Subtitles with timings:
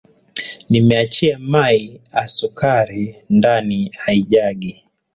[0.69, 4.85] Nimechia mai a sukari ndani a ijagi